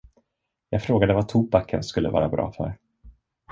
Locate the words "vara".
2.09-2.29